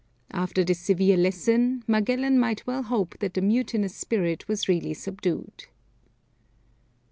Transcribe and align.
After 0.31 0.63
this 0.63 0.79
severe 0.79 1.15
lesson 1.15 1.83
Magellan 1.85 2.39
might 2.39 2.65
well 2.65 2.81
hope 2.81 3.19
that 3.19 3.35
the 3.35 3.41
mutinous 3.43 3.93
spirit 3.93 4.47
was 4.47 4.67
really 4.67 4.95
subdued. 4.95 5.67